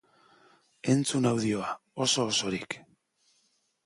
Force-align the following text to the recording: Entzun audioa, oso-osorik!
Entzun 0.93 1.29
audioa, 1.31 1.75
oso-osorik! 2.05 2.77